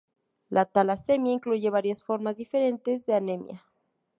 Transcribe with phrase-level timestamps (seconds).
[0.49, 3.63] La talasemia incluye varias formas diferentes de anemia.